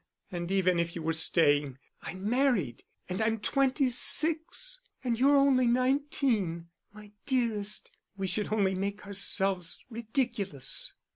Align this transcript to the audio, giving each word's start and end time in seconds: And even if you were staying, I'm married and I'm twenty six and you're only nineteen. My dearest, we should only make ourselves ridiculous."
And 0.31 0.49
even 0.49 0.79
if 0.79 0.95
you 0.95 1.03
were 1.03 1.13
staying, 1.13 1.77
I'm 2.01 2.27
married 2.27 2.85
and 3.07 3.21
I'm 3.21 3.37
twenty 3.39 3.87
six 3.87 4.81
and 5.03 5.19
you're 5.19 5.35
only 5.35 5.67
nineteen. 5.67 6.69
My 6.91 7.11
dearest, 7.27 7.91
we 8.17 8.25
should 8.25 8.51
only 8.51 8.73
make 8.73 9.05
ourselves 9.05 9.77
ridiculous." 9.91 10.95